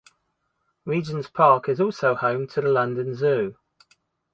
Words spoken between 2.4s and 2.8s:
to the